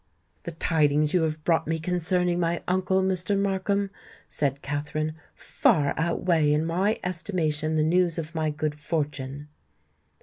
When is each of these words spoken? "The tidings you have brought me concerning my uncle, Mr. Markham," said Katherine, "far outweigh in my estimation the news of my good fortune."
"The 0.45 0.51
tidings 0.51 1.13
you 1.13 1.21
have 1.21 1.43
brought 1.43 1.67
me 1.67 1.77
concerning 1.77 2.39
my 2.39 2.63
uncle, 2.67 3.03
Mr. 3.03 3.37
Markham," 3.37 3.91
said 4.27 4.63
Katherine, 4.63 5.13
"far 5.35 5.93
outweigh 5.95 6.51
in 6.53 6.65
my 6.65 6.97
estimation 7.03 7.75
the 7.75 7.83
news 7.83 8.17
of 8.17 8.33
my 8.33 8.49
good 8.49 8.79
fortune." 8.79 9.47